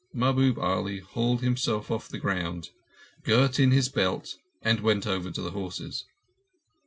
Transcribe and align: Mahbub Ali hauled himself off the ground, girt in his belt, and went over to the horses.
Mahbub 0.15 0.57
Ali 0.57 0.97
hauled 0.99 1.41
himself 1.41 1.91
off 1.91 2.07
the 2.09 2.17
ground, 2.17 2.71
girt 3.21 3.59
in 3.59 3.69
his 3.69 3.87
belt, 3.87 4.35
and 4.63 4.79
went 4.79 5.05
over 5.05 5.29
to 5.29 5.41
the 5.43 5.51
horses. 5.51 6.05